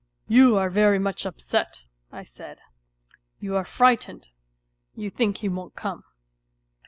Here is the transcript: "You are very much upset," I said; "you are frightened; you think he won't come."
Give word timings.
"You 0.27 0.57
are 0.57 0.71
very 0.71 0.97
much 0.97 1.27
upset," 1.27 1.85
I 2.11 2.23
said; 2.23 2.57
"you 3.39 3.55
are 3.55 3.63
frightened; 3.63 4.29
you 4.95 5.11
think 5.11 5.37
he 5.37 5.47
won't 5.47 5.75
come." 5.75 6.03